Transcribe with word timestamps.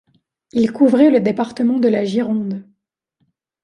Il 0.53 0.71
couvrait 0.71 1.11
le 1.11 1.19
département 1.19 1.77
de 1.77 1.87
la 1.87 2.05
Gironde. 2.05 2.67